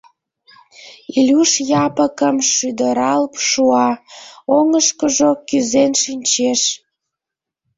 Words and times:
Илюш 1.17 1.51
Япыкым 1.85 2.37
шӱдырал 2.53 3.23
шуа, 3.49 3.87
оҥышкыжо 4.57 5.29
кӱзен 5.47 5.91
шинчеш. 6.03 6.61